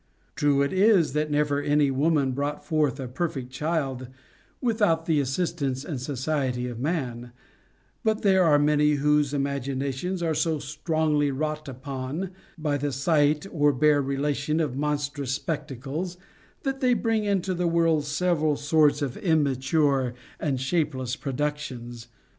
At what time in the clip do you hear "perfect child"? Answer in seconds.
3.07-4.07